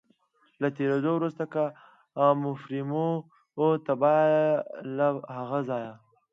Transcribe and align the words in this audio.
له 0.61 0.67
تېرېدو 0.77 1.11
وروسته 1.15 1.43
کاموفورمیو 1.55 3.69
ته، 3.85 3.91
بیا 4.01 4.21
له 4.97 5.07
هغه 5.37 5.59
ځایه. 5.69 5.93